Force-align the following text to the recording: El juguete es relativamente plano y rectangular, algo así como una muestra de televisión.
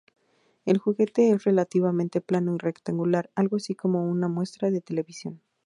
El 0.65 0.79
juguete 0.79 1.29
es 1.29 1.43
relativamente 1.43 2.21
plano 2.21 2.55
y 2.55 2.57
rectangular, 2.57 3.29
algo 3.35 3.57
así 3.57 3.75
como 3.75 4.03
una 4.09 4.27
muestra 4.27 4.71
de 4.71 4.81
televisión. 4.81 5.43